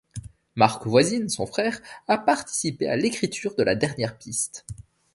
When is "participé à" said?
2.17-2.95